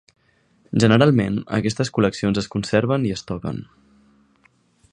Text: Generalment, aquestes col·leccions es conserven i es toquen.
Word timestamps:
Generalment, 0.83 1.35
aquestes 1.57 1.91
col·leccions 1.97 2.41
es 2.43 2.49
conserven 2.55 3.05
i 3.11 3.13
es 3.19 3.25
toquen. 3.33 3.61